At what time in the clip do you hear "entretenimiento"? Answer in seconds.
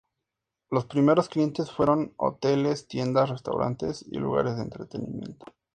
4.63-5.45